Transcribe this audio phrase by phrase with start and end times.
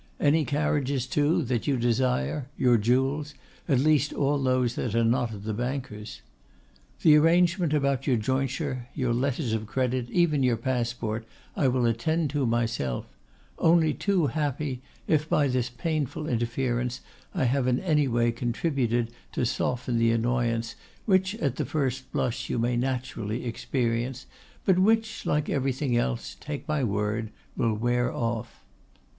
[0.19, 3.35] Any carriages, too, that you desire; your jewels,
[3.69, 6.21] at least all those that are not at the bankers'.
[7.03, 12.31] The arrangement about your jointure, your letters of credit, even your passport, I will attend
[12.31, 13.05] to myself;
[13.59, 17.01] only too happy if, by this painful interference,
[17.35, 20.73] I have in any way contributed to soften the annoyance
[21.05, 24.25] which, at the first blush, you may naturally experience,
[24.65, 28.63] but which, like everything else, take my word, will wear off.